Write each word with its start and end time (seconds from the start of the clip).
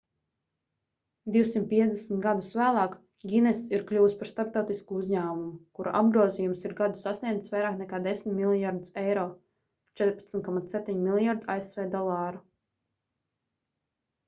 250 1.33 2.15
gadus 2.21 2.47
vēlāk 2.59 2.93
guinness 3.33 3.61
ir 3.75 3.81
kļuvis 3.91 4.15
par 4.21 4.29
starptautisku 4.31 4.95
uzņēmumu 5.01 5.51
kura 5.79 5.93
apgrozījums 5.99 6.65
ik 6.69 6.73
gadu 6.79 7.01
sasniedz 7.03 7.49
vairāk 7.55 7.77
nekā 7.83 7.99
10 8.07 8.33
miljardus 8.39 8.95
euro 9.03 9.25
14,7 10.03 10.97
mljrd. 11.05 11.45
asv 11.59 11.85
dolāru 11.97 12.41